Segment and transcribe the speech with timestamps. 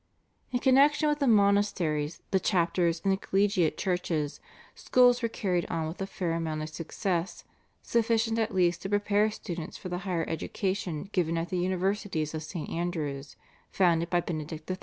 [0.51, 4.39] In connexion with the monasteries, the chapters, and the collegiate churches,
[4.73, 7.43] schools were carried on with a fair amount of success,
[7.83, 12.41] sufficient at least to prepare students for the higher education given at the Universities of
[12.41, 12.67] St.
[12.71, 13.35] Andrew's
[13.69, 14.79] founded by Benedict XIII.